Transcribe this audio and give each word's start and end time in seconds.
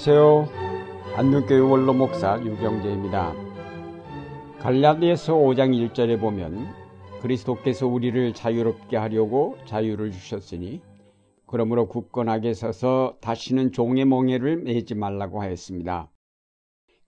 안녕하세요. 0.00 0.48
안동교회 1.16 1.58
원로 1.58 1.92
목사 1.92 2.40
유경재입니다. 2.40 3.34
갈라디아서 4.60 5.34
5장 5.34 5.90
1절에 5.90 6.20
보면 6.20 6.68
그리스도께서 7.20 7.88
우리를 7.88 8.32
자유롭게 8.32 8.96
하려고 8.96 9.58
자유를 9.64 10.12
주셨으니 10.12 10.80
그러므로 11.46 11.88
굳건하게 11.88 12.54
서서 12.54 13.16
다시는 13.20 13.72
종의 13.72 14.04
멍에를 14.04 14.58
매지 14.58 14.94
말라고 14.94 15.42
하였습니다. 15.42 16.12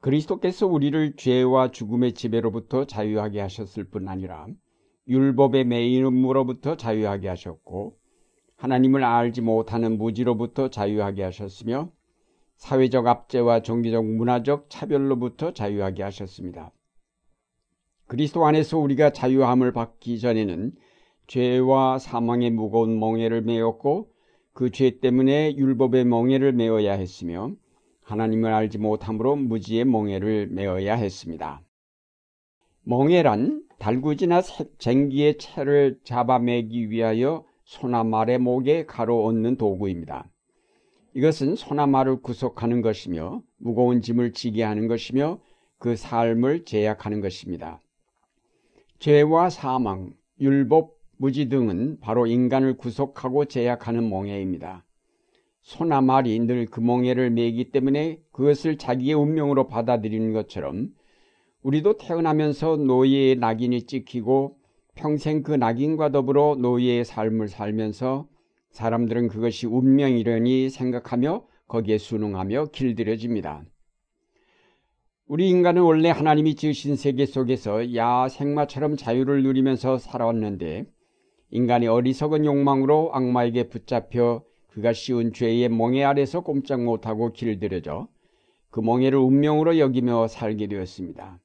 그리스도께서 0.01 0.66
우리를 0.66 1.15
죄와 1.15 1.70
죽음의 1.70 2.15
지배로부터 2.15 2.87
자유하게 2.87 3.41
하셨을 3.41 3.84
뿐 3.84 4.09
아니라 4.09 4.48
율법의 5.07 5.65
매임으로부터 5.65 6.77
자유하게 6.77 7.29
하셨고 7.29 7.97
하나님을 8.57 9.05
알지 9.05 9.43
못하는 9.43 9.97
무지로부터 9.97 10.70
자유하게 10.70 11.23
하셨으며 11.23 11.93
사회적 12.60 13.06
압제와 13.06 13.62
종교적 13.62 14.05
문화적 14.05 14.66
차별로부터 14.69 15.52
자유하게 15.52 16.02
하셨습니다. 16.05 16.73
그리스도 18.06 18.45
안에서 18.46 18.78
우리가 18.78 19.10
자유함을 19.10 19.73
받기 19.73 20.20
전에는 20.20 20.73
죄와 21.27 21.98
사망의 21.98 22.50
무거운 22.50 23.00
멍에를 23.00 23.42
메었고 23.42 24.12
그 24.52 24.70
죄 24.70 25.00
때문에 25.00 25.56
율법의 25.56 26.05
멍에를 26.05 26.52
메어야 26.52 26.92
했으며 26.92 27.52
하나님을 28.02 28.52
알지 28.52 28.78
못함으로 28.78 29.36
무지의 29.36 29.86
멍에를 29.86 30.48
메어야 30.48 30.97
했습니다. 30.97 31.62
멍에란 32.83 33.62
달구지나 33.78 34.42
쟁기의 34.78 35.39
채를 35.39 36.00
잡아매기 36.05 36.91
위하여 36.91 37.47
소나 37.64 38.05
말의 38.05 38.39
목에 38.39 38.84
가로 38.84 39.24
얹는 39.27 39.56
도구입니다. 39.56 40.28
이것은 41.14 41.56
소나 41.56 41.86
말을 41.86 42.22
구속하는 42.22 42.83
것이며 42.83 43.42
무거운 43.58 44.00
짐을 44.00 44.33
지게 44.33 44.62
하는 44.62 44.86
것이며 44.86 45.41
그 45.78 45.97
삶을 45.97 46.64
제약하는 46.64 47.20
것입니다. 47.20 47.80
죄와 49.00 49.50
사망, 49.50 50.12
율법, 50.41 50.94
무지 51.17 51.48
등은 51.48 51.98
바로 52.00 52.27
인간을 52.27 52.77
구속하고 52.77 53.47
제약하는 53.47 54.05
몽해입니다. 54.05 54.84
소나 55.62 56.00
말이 56.00 56.39
늘 56.41 56.67
그 56.67 56.80
몽해를 56.80 57.30
매기 57.30 57.70
때문에 57.70 58.20
그것을 58.33 58.78
자기의 58.78 59.14
운명으로 59.14 59.67
받아들이는 59.67 60.33
것처럼 60.33 60.89
우리도 61.62 61.98
태어나면서 61.98 62.77
노예의 62.77 63.36
낙인이 63.36 63.83
찍히고 63.83 64.56
평생 64.95 65.42
그 65.42 65.52
낙인과 65.52 66.11
더불어 66.11 66.56
노예의 66.58 67.05
삶을 67.05 67.48
살면서 67.48 68.28
사람들은 68.71 69.29
그것이 69.29 69.67
운명이려니 69.67 70.71
생각하며 70.71 71.45
거기에 71.69 71.99
순응하며 71.99 72.67
길들여집니다. 72.67 73.65
우리 75.27 75.49
인간은 75.49 75.83
원래 75.83 76.11
하나님이 76.11 76.57
지으신 76.57 76.97
세계 76.97 77.25
속에서 77.25 77.95
야 77.95 78.27
생마처럼 78.29 78.97
자유를 78.97 79.45
누리면서 79.45 79.98
살아왔는데 79.98 80.87
인간이 81.51 81.87
어리석은 81.87 82.45
욕망으로 82.45 83.11
악마에게 83.15 83.69
붙잡혀 83.69 84.43
그가 84.69 84.93
씌운 84.93 85.33
죄의 85.33 85.69
멍에 85.69 86.05
아래서 86.05 86.41
꼼짝 86.41 86.83
못하고 86.83 87.33
길들여져 87.33 88.09
그 88.71 88.81
멍에를 88.81 89.19
운명으로 89.19 89.79
여기며 89.79 90.29
살게 90.29 90.69
되었습니다. 90.69 91.41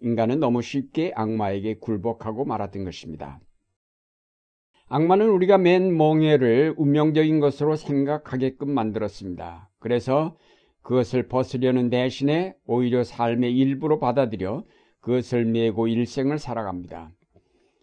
인간은 0.00 0.40
너무 0.40 0.60
쉽게 0.60 1.12
악마에게 1.14 1.78
굴복하고 1.78 2.44
말았던 2.44 2.84
것입니다. 2.84 3.40
악마는 4.94 5.28
우리가 5.28 5.58
맨 5.58 5.96
멍해를 5.96 6.74
운명적인 6.76 7.40
것으로 7.40 7.74
생각하게끔 7.74 8.70
만들었습니다. 8.70 9.68
그래서 9.80 10.36
그것을 10.82 11.26
벗으려는 11.26 11.90
대신에 11.90 12.54
오히려 12.64 13.02
삶의 13.02 13.58
일부로 13.58 13.98
받아들여 13.98 14.62
그것을 15.00 15.46
메고 15.46 15.88
일생을 15.88 16.38
살아갑니다. 16.38 17.10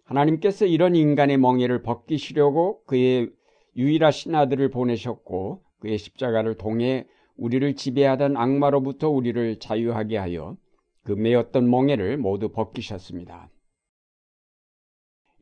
하나님께서 0.05 0.65
이런 0.65 0.95
인간의 0.95 1.37
멍해를 1.37 1.81
벗기시려고 1.81 2.81
그의 2.85 3.29
유일하신 3.75 4.33
아들을 4.33 4.69
보내셨고 4.69 5.63
그의 5.79 5.97
십자가를 5.97 6.55
통해 6.55 7.07
우리를 7.35 7.75
지배하던 7.75 8.37
악마로부터 8.37 9.09
우리를 9.09 9.59
자유하게 9.59 10.15
하여 10.15 10.55
그 11.03 11.11
메었던 11.11 11.69
멍해를 11.69 12.15
모두 12.15 12.53
벗기셨습니다. 12.53 13.49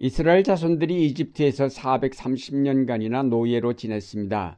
이스라엘 0.02 0.44
자손들이 0.44 1.06
이집트에서 1.08 1.68
430년간이나 1.68 3.28
노예로 3.28 3.74
지냈습니다. 3.74 4.58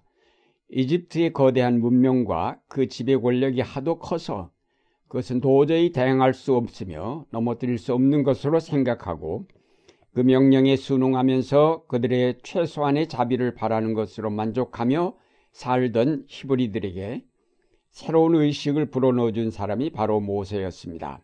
이집트의 0.70 1.34
거대한 1.34 1.80
문명과 1.80 2.60
그 2.68 2.88
지배 2.88 3.18
권력이 3.18 3.62
하도 3.62 3.98
커서 3.98 4.52
그것은 5.08 5.42
도저히 5.42 5.92
대항할 5.92 6.36
수 6.36 6.56
없으며 6.56 7.26
넘어뜨릴 7.32 7.80
수 7.80 7.96
없는 7.96 8.22
것으로 8.22 8.60
생각하고 8.60 9.48
그 10.14 10.20
명령에 10.20 10.76
순응하면서 10.76 11.86
그들의 11.88 12.38
최소한의 12.44 13.08
자비를 13.08 13.56
바라는 13.56 13.96
것으로 13.96 14.30
만족하며 14.30 15.16
살던 15.54 16.26
히브리들에게 16.28 17.26
새로운 17.90 18.36
의식을 18.36 18.92
불어넣어준 18.92 19.50
사람이 19.50 19.90
바로 19.90 20.20
모세였습니다. 20.20 21.24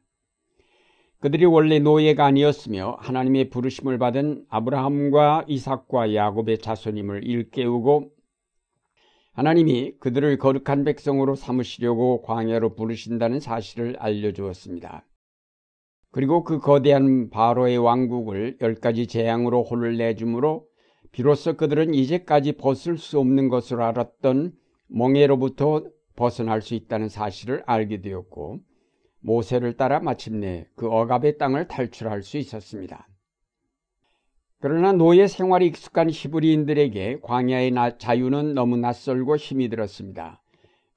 그들이 1.19 1.45
원래 1.45 1.79
노예가 1.79 2.25
아니었으며 2.25 2.97
하나님의 2.99 3.49
부르심을 3.49 3.97
받은 3.97 4.45
아브라함과 4.49 5.45
이삭과 5.47 6.13
야곱의 6.13 6.59
자손임을 6.59 7.23
일깨우고 7.23 8.11
하나님이 9.33 9.97
그들을 9.99 10.37
거룩한 10.37 10.83
백성으로 10.83 11.35
삼으시려고 11.35 12.21
광야로 12.21 12.75
부르신다는 12.75 13.39
사실을 13.39 13.95
알려주었습니다. 13.97 15.05
그리고 16.11 16.43
그 16.43 16.59
거대한 16.59 17.29
바로의 17.29 17.77
왕국을 17.77 18.57
열 18.61 18.75
가지 18.75 19.07
재앙으로 19.07 19.63
혼을 19.63 19.97
내주므로 19.97 20.65
비로소 21.11 21.55
그들은 21.55 21.93
이제까지 21.93 22.53
벗을 22.53 22.97
수 22.97 23.19
없는 23.19 23.49
것으로 23.49 23.83
알았던 23.83 24.53
멍해로부터 24.87 25.83
벗어날 26.15 26.61
수 26.61 26.73
있다는 26.75 27.09
사실을 27.09 27.63
알게 27.65 28.01
되었고 28.01 28.59
모세를 29.19 29.77
따라 29.77 29.99
마침내 29.99 30.67
그 30.75 30.87
억압의 30.87 31.37
땅을 31.37 31.67
탈출할 31.67 32.23
수 32.23 32.37
있었습니다. 32.37 33.07
그러나 34.59 34.91
노예 34.91 35.27
생활이 35.27 35.67
익숙한 35.67 36.09
히브리인들에게 36.09 37.19
광야의 37.21 37.73
자유는 37.99 38.55
너무 38.55 38.77
낯설고 38.77 39.37
힘이 39.37 39.69
들었습니다. 39.69 40.41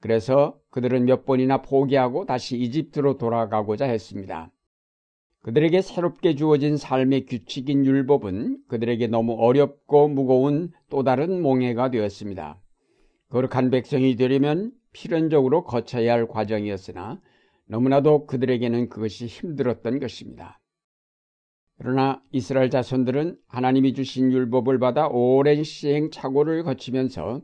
그래서 0.00 0.59
그들은 0.70 1.04
몇 1.04 1.26
번이나 1.26 1.60
포기하고 1.60 2.25
다시 2.25 2.56
이집트로 2.56 3.19
돌아가고자 3.19 3.84
했습니다. 3.84 4.50
그들에게 5.42 5.80
새롭게 5.82 6.34
주어진 6.34 6.76
삶의 6.76 7.26
규칙인 7.26 7.84
율법은 7.84 8.59
그들에게 8.69 9.06
너무 9.06 9.36
어렵고 9.38 10.09
무거운 10.09 10.70
또 10.88 11.03
다른 11.03 11.42
몽해가 11.42 11.91
되었습니다. 11.91 12.60
거룩한 13.30 13.70
백성이 13.70 14.16
되려면 14.16 14.72
필연적으로 14.92 15.64
거쳐야 15.64 16.12
할 16.12 16.26
과정이었으나 16.26 17.20
너무나도 17.70 18.26
그들에게는 18.26 18.88
그것이 18.88 19.26
힘들었던 19.26 20.00
것입니다. 20.00 20.60
그러나 21.78 22.20
이스라엘 22.32 22.69
자손들은 22.69 23.38
하나님이 23.47 23.94
주신 23.94 24.32
율법을 24.32 24.81
받아 24.81 25.06
오랜 25.06 25.62
시행착오를 25.62 26.64
거치면서 26.64 27.42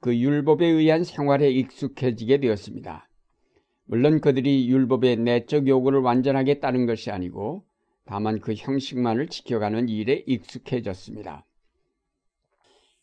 그 0.00 0.16
율법에 0.16 0.66
의한 0.66 1.04
생활에 1.04 1.50
익숙해지게 1.50 2.40
되었습니다. 2.40 3.08
물론 3.84 4.22
그들이 4.22 4.66
율법의 4.70 5.18
내적 5.18 5.68
요구를 5.68 6.00
완전하게 6.00 6.58
따른 6.58 6.86
것이 6.86 7.10
아니고 7.10 7.66
다만 8.06 8.40
그 8.40 8.54
형식만을 8.54 9.28
지켜가는 9.28 9.90
일에 9.90 10.24
익숙해졌습니다. 10.26 11.44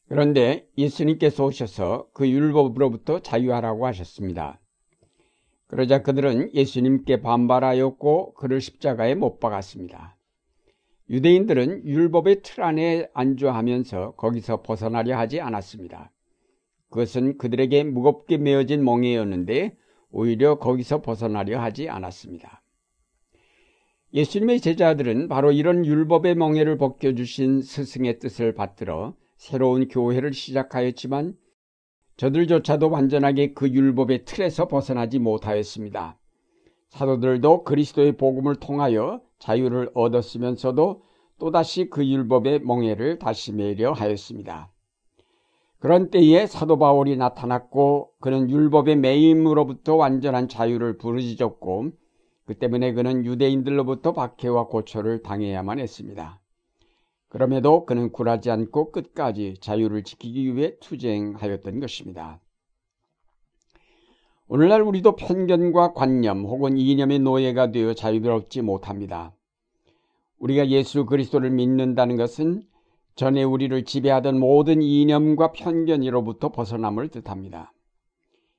그런데 0.09 0.67
예수님께서 0.75 1.45
오셔서 1.45 2.07
그 2.13 2.27
율법으로부터 2.27 3.19
자유하라고 3.19 3.85
하셨습니다. 3.85 4.59
그러자 5.67 6.03
그들은 6.03 6.53
예수님께 6.53 7.21
반발하였고 7.21 8.33
그를 8.33 8.61
십자가에 8.61 9.15
못 9.15 9.39
박았습니다. 9.39 10.17
유대인들은 11.09 11.85
율법의 11.85 12.41
틀 12.43 12.63
안에 12.63 13.09
안주하면서 13.13 14.15
거기서 14.15 14.61
벗어나려 14.61 15.17
하지 15.17 15.41
않았습니다. 15.41 16.11
그것은 16.89 17.37
그들에게 17.37 17.83
무겁게 17.83 18.37
메어진 18.37 18.83
멍에였는데 18.83 19.75
오히려 20.11 20.59
거기서 20.59 21.01
벗어나려 21.01 21.59
하지 21.59 21.89
않았습니다. 21.89 22.61
예수님의 24.13 24.61
제자들은 24.61 25.27
바로 25.27 25.51
이런 25.51 25.85
율법의 25.85 26.35
멍에를 26.35 26.77
벗겨주신 26.77 27.63
스승의 27.63 28.19
뜻을 28.19 28.53
받들어 28.53 29.15
새로운 29.37 29.87
교회를 29.87 30.33
시작하였지만 30.33 31.35
저들조차도 32.17 32.89
완전하게 32.89 33.53
그 33.53 33.69
율법의 33.69 34.25
틀에서 34.25 34.67
벗어나지 34.67 35.19
못하였습니다. 35.19 36.17
사도들도 36.89 37.63
그리스도의 37.63 38.17
복음을 38.17 38.55
통하여 38.55 39.21
자유를 39.39 39.89
얻었으면서도 39.95 41.01
또다시 41.39 41.89
그 41.89 42.07
율법의 42.07 42.61
멍해를 42.61 43.17
다시 43.19 43.51
매려 43.51 43.91
하였습니다. 43.91 44.71
그런 45.79 46.11
때에 46.11 46.45
사도 46.45 46.77
바울이 46.77 47.17
나타났고 47.17 48.11
그는 48.21 48.49
율법의 48.49 48.95
매임으로부터 48.97 49.95
완전한 49.95 50.47
자유를 50.47 50.97
부르짖었고 50.97 51.91
그 52.45 52.53
때문에 52.53 52.93
그는 52.93 53.25
유대인들로부터 53.25 54.13
박해와 54.13 54.67
고초를 54.67 55.23
당해야만 55.23 55.79
했습니다. 55.79 56.42
그럼에도 57.33 57.87
그는 57.87 58.11
굴하지 58.11 58.51
않고 58.51 58.91
끝까지 58.91 59.55
자유를 59.59 60.03
지키기 60.03 60.55
위해 60.55 60.77
투쟁하였던 60.79 61.79
것입니다. 61.79 62.39
오늘날 64.47 64.83
우리도 64.83 65.15
편견과 65.15 65.93
관념 65.93 66.43
혹은 66.45 66.77
이념의 66.77 67.19
노예가 67.19 67.71
되어 67.71 67.95
자유롭지 67.95 68.61
못합니다. 68.61 69.33
우리가 70.37 70.69
예수 70.69 71.07
그리스도를 71.07 71.49
믿는다는 71.49 72.17
것은 72.17 72.61
전에 73.15 73.41
우리를 73.41 73.83
지배하던 73.83 74.39
모든 74.39 74.83
이념과 74.83 75.53
편견으로부터 75.53 76.51
벗어남을 76.51 77.07
뜻합니다. 77.09 77.73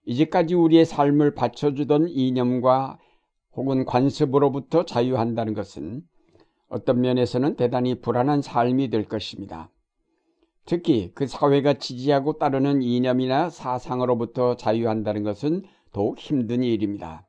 이제까지 0.04 0.54
우리의 0.56 0.84
삶을 0.84 1.36
받쳐주던 1.36 2.08
이념과 2.08 2.98
혹은 3.52 3.84
관습으로부터 3.84 4.84
자유한다는 4.84 5.54
것은 5.54 6.02
어떤 6.74 7.02
면에서는 7.02 7.54
대단히 7.54 8.00
불안한 8.00 8.42
삶이 8.42 8.90
될 8.90 9.04
것입니다. 9.04 9.70
특히 10.66 11.12
그 11.14 11.28
사회가 11.28 11.74
지지하고 11.74 12.38
따르는 12.38 12.82
이념이나 12.82 13.48
사상으로부터 13.48 14.56
자유한다는 14.56 15.22
것은 15.22 15.62
더욱 15.92 16.18
힘든 16.18 16.64
일입니다. 16.64 17.28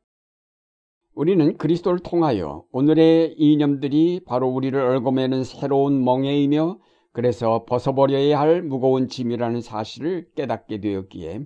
우리는 1.14 1.58
그리스도를 1.58 2.00
통하여 2.00 2.66
오늘의 2.72 3.36
이념들이 3.38 4.22
바로 4.26 4.50
우리를 4.50 4.80
얽어매는 4.80 5.44
새로운 5.44 6.04
멍에이며 6.04 6.80
그래서 7.12 7.66
벗어버려야 7.66 8.40
할 8.40 8.64
무거운 8.64 9.08
짐이라는 9.08 9.62
사실을 9.62 10.28
깨닫게 10.36 10.80
되었기에 10.80 11.46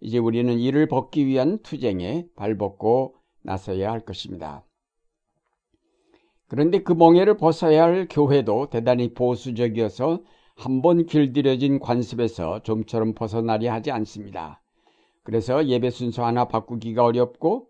이제 0.00 0.16
우리는 0.16 0.58
이를 0.58 0.88
벗기 0.88 1.26
위한 1.26 1.58
투쟁에 1.58 2.28
발벗고 2.34 3.14
나서야 3.42 3.92
할 3.92 4.00
것입니다. 4.00 4.64
그런데 6.48 6.82
그 6.82 6.92
멍해를 6.92 7.36
벗어야 7.36 7.84
할 7.84 8.06
교회도 8.08 8.70
대단히 8.70 9.12
보수적이어서 9.14 10.20
한번 10.54 11.04
길들여진 11.06 11.80
관습에서 11.80 12.62
좀처럼 12.62 13.14
벗어나려 13.14 13.72
하지 13.72 13.90
않습니다. 13.90 14.62
그래서 15.22 15.66
예배 15.66 15.90
순서 15.90 16.24
하나 16.24 16.46
바꾸기가 16.46 17.04
어렵고 17.04 17.68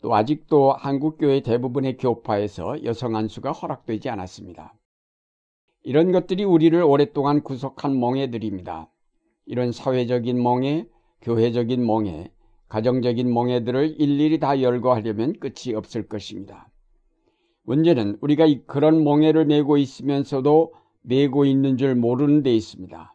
또 0.00 0.14
아직도 0.14 0.72
한국교회 0.72 1.40
대부분의 1.40 1.96
교파에서 1.96 2.84
여성 2.84 3.16
안수가 3.16 3.52
허락되지 3.52 4.08
않았습니다. 4.10 4.74
이런 5.84 6.12
것들이 6.12 6.44
우리를 6.44 6.80
오랫동안 6.82 7.42
구속한 7.42 7.98
멍해들입니다. 7.98 8.90
이런 9.46 9.72
사회적인 9.72 10.42
멍해, 10.42 10.86
교회적인 11.22 11.84
멍해, 11.84 12.30
가정적인 12.68 13.32
멍해들을 13.32 14.00
일일이 14.00 14.38
다 14.38 14.60
열거하려면 14.60 15.38
끝이 15.40 15.74
없을 15.74 16.06
것입니다. 16.06 16.68
문제는 17.68 18.16
우리가 18.22 18.46
그런 18.66 19.04
멍해를 19.04 19.44
메고 19.44 19.76
있으면서도 19.76 20.72
메고 21.02 21.44
있는 21.44 21.76
줄 21.76 21.94
모르는 21.94 22.42
데 22.42 22.54
있습니다. 22.56 23.14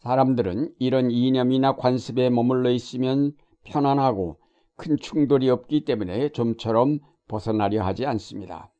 사람들은 0.00 0.74
이런 0.78 1.10
이념이나 1.10 1.74
관습에 1.76 2.28
머물러 2.28 2.70
있으면 2.70 3.32
편안하고 3.64 4.36
큰 4.76 4.98
충돌이 4.98 5.48
없기 5.48 5.86
때문에 5.86 6.28
좀처럼 6.28 6.98
벗어나려 7.26 7.82
하지 7.82 8.04
않습니다. 8.04 8.70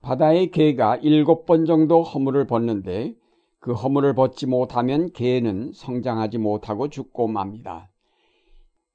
바다의 0.00 0.52
개가 0.52 0.98
일곱 0.98 1.44
번 1.44 1.64
정도 1.64 2.04
허물을 2.04 2.46
벗는데 2.46 3.16
그 3.58 3.72
허물을 3.72 4.14
벗지 4.14 4.46
못하면 4.46 5.10
개는 5.12 5.72
성장하지 5.74 6.38
못하고 6.38 6.88
죽고 6.88 7.26
맙니다. 7.26 7.90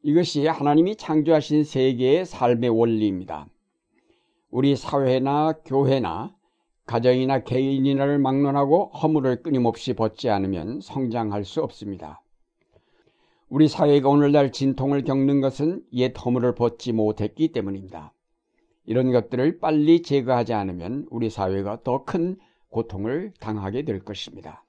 이것이 0.01 0.47
하나님이 0.47 0.95
창조하신 0.95 1.65
세계의 1.65 2.25
삶의 2.25 2.69
원리입니다. 2.69 3.49
우리 4.57 4.75
사회나 4.75 5.53
교회나 5.65 6.33
가정이나 6.87 7.43
개인이나를 7.43 8.17
막론하고 8.17 8.87
허물을 8.87 9.43
끊임없이 9.43 9.93
벗지 9.93 10.31
않으면 10.31 10.81
성장할 10.81 11.45
수 11.45 11.61
없습니다. 11.61 12.23
우리 13.49 13.67
사회가 13.67 14.09
오늘날 14.09 14.51
진통을 14.51 15.03
겪는 15.03 15.41
것은 15.41 15.83
옛 15.93 16.11
허물을 16.17 16.55
벗지 16.55 16.91
못했기 16.91 17.51
때문입니다. 17.51 18.13
이런 18.87 19.11
것들을 19.11 19.59
빨리 19.59 20.01
제거하지 20.01 20.55
않으면 20.55 21.05
우리 21.11 21.29
사회가 21.29 21.83
더 21.83 22.03
큰 22.03 22.35
고통을 22.69 23.33
당하게 23.39 23.83
될 23.83 23.99
것입니다. 23.99 24.63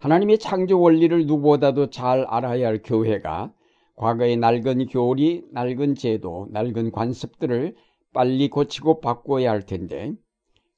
하나님의 0.00 0.38
창조 0.38 0.80
원리를 0.80 1.26
누구보다도 1.26 1.90
잘 1.90 2.24
알아야 2.24 2.66
할 2.66 2.80
교회가 2.82 3.52
과거의 3.94 4.36
낡은 4.36 4.86
교리, 4.86 5.44
낡은 5.52 5.94
제도, 5.94 6.48
낡은 6.50 6.90
관습들을 6.90 7.76
빨리 8.12 8.48
고치고 8.48 9.00
바꿔야 9.00 9.50
할 9.50 9.64
텐데 9.64 10.14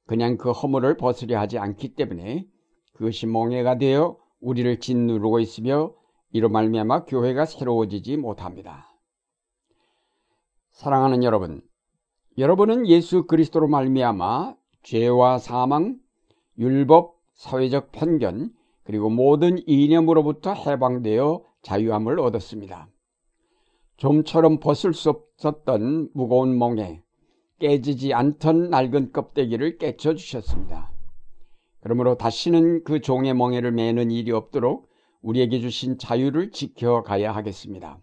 그냥 0.07 0.37
그 0.37 0.51
허물을 0.51 0.97
벗으려 0.97 1.39
하지 1.39 1.59
않기 1.59 1.95
때문에 1.95 2.47
그것이 2.93 3.27
멍해가 3.27 3.79
되어 3.79 4.19
우리를 4.41 4.79
짓누르고 4.79 5.41
있으며 5.41 5.95
이로 6.33 6.49
말미암아 6.49 7.05
교회가 7.05 7.47
새로워지지 7.47 8.17
못합니다. 8.17 8.89
사랑하는 10.71 11.23
여러분, 11.23 11.63
여러분은 12.37 12.89
예수 12.89 13.27
그리스도로 13.27 13.69
말미암아 13.69 14.57
죄와 14.83 15.39
사망, 15.39 15.99
율법, 16.59 17.15
사회적 17.35 17.93
편견, 17.93 18.53
그리고 18.83 19.09
모든 19.09 19.59
이념으로부터 19.67 20.53
해방되어 20.53 21.45
자유함을 21.63 22.19
얻었습니다. 22.19 22.89
좀처럼 23.97 24.59
벗을 24.59 24.93
수 24.93 25.11
없었던 25.11 26.11
무거운 26.13 26.59
멍에 26.59 27.04
깨지지 27.65 28.13
않던 28.13 28.69
낡은 28.69 29.13
껍데기를 29.13 29.79
깨쳐 29.79 30.15
주셨습니다. 30.15 30.93
그러므로 31.81 32.15
다시는 32.15 32.85
그 32.85 33.01
종의 33.01 33.33
멍에를 33.33 33.73
매는 33.73 34.11
일이 34.11 34.33
없도록 34.33 34.91
우리에게 35.23 35.61
주신 35.61 35.97
자유를 35.97 36.51
지켜가야 36.51 37.35
하겠습니다. 37.35 37.99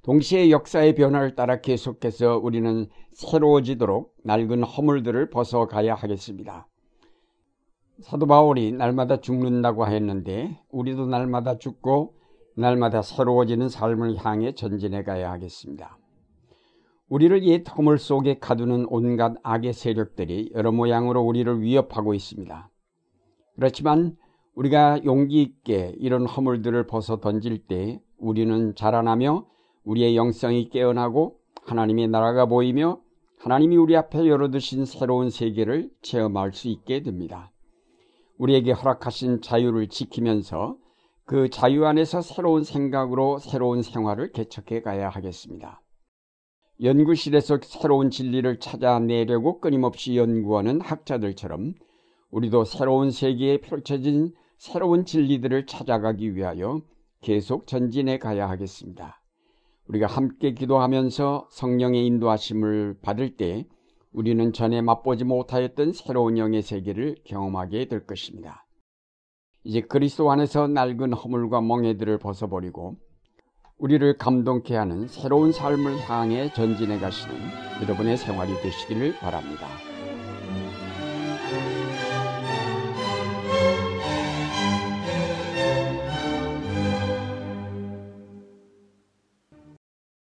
동시에 0.00 0.50
역사의 0.50 0.94
변화를 0.94 1.34
따라 1.34 1.60
계속해서 1.60 2.38
우리는 2.38 2.86
새로워지도록 3.12 4.14
낡은 4.24 4.62
허물들을 4.62 5.28
벗어가야 5.28 5.94
하겠습니다. 5.94 6.66
사도 8.00 8.26
바울이 8.26 8.72
날마다 8.72 9.20
죽는다고 9.20 9.86
했는데 9.86 10.58
우리도 10.70 11.04
날마다 11.04 11.58
죽고 11.58 12.14
날마다 12.56 13.02
새로워지는 13.02 13.68
삶을 13.68 14.24
향해 14.24 14.54
전진해 14.54 15.02
가야 15.02 15.30
하겠습니다. 15.32 15.98
우리를 17.12 17.44
옛 17.44 17.62
허물 17.68 17.98
속에 17.98 18.38
가두는 18.38 18.86
온갖 18.88 19.34
악의 19.42 19.74
세력들이 19.74 20.52
여러 20.54 20.72
모양으로 20.72 21.20
우리를 21.20 21.60
위협하고 21.60 22.14
있습니다. 22.14 22.70
그렇지만 23.54 24.16
우리가 24.54 25.04
용기 25.04 25.42
있게 25.42 25.94
이런 25.98 26.24
허물들을 26.24 26.86
벗어 26.86 27.20
던질 27.20 27.66
때 27.66 28.00
우리는 28.16 28.74
자라나며 28.74 29.44
우리의 29.84 30.16
영성이 30.16 30.70
깨어나고 30.70 31.36
하나님의 31.66 32.08
나라가 32.08 32.46
보이며 32.46 32.98
하나님이 33.40 33.76
우리 33.76 33.94
앞에 33.94 34.26
열어두신 34.26 34.86
새로운 34.86 35.28
세계를 35.28 35.90
체험할 36.00 36.54
수 36.54 36.68
있게 36.68 37.02
됩니다. 37.02 37.52
우리에게 38.38 38.72
허락하신 38.72 39.42
자유를 39.42 39.88
지키면서 39.88 40.78
그 41.26 41.50
자유 41.50 41.84
안에서 41.84 42.22
새로운 42.22 42.64
생각으로 42.64 43.36
새로운 43.36 43.82
생활을 43.82 44.32
개척해 44.32 44.80
가야 44.80 45.10
하겠습니다. 45.10 45.81
연구실에서 46.80 47.58
새로운 47.62 48.10
진리를 48.10 48.58
찾아내려고 48.58 49.60
끊임없이 49.60 50.16
연구하는 50.16 50.80
학자들처럼 50.80 51.74
우리도 52.30 52.64
새로운 52.64 53.10
세계에 53.10 53.58
펼쳐진 53.58 54.32
새로운 54.56 55.04
진리들을 55.04 55.66
찾아가기 55.66 56.34
위하여 56.34 56.80
계속 57.20 57.66
전진해 57.66 58.18
가야 58.18 58.48
하겠습니다. 58.48 59.20
우리가 59.86 60.06
함께 60.06 60.54
기도하면서 60.54 61.48
성령의 61.50 62.06
인도하심을 62.06 62.98
받을 63.02 63.36
때 63.36 63.66
우리는 64.12 64.52
전에 64.52 64.80
맛보지 64.82 65.24
못하였던 65.24 65.92
새로운 65.92 66.38
영의 66.38 66.62
세계를 66.62 67.16
경험하게 67.24 67.86
될 67.86 68.06
것입니다. 68.06 68.66
이제 69.64 69.80
그리스도 69.80 70.30
안에서 70.30 70.66
낡은 70.68 71.12
허물과 71.12 71.60
멍해들을 71.60 72.18
벗어버리고 72.18 72.96
우리를 73.82 74.16
감동케 74.16 74.76
하는 74.76 75.08
새로운 75.08 75.50
삶을 75.50 76.08
향해 76.08 76.52
전진해 76.54 77.00
가시는 77.00 77.34
여러분의 77.82 78.16
생활이 78.16 78.54
되시기를 78.62 79.18
바랍니다. 79.18 79.66